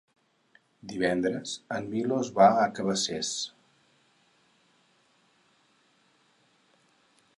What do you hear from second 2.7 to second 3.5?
Cabacés.